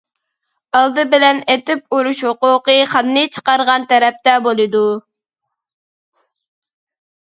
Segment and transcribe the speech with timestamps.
[0.77, 4.83] ئالدى بىلەن ئېتىپ ئۇرۇش ھوقۇقى خاننى چىقارغان تەرەپتە بولىدۇ.